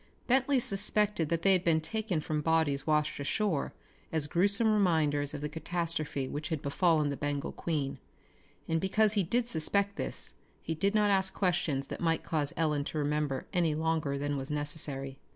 [0.25, 3.71] Bentley suspected that they had been taken from bodies washed ashore
[4.11, 7.99] as gruesome reminders of the catastrophe which had befallen the Bengal Queen,
[8.67, 10.33] and because he did suspect this
[10.63, 14.49] he did not ask questions that might cause Ellen to remember any longer than was
[14.49, 15.19] necessary.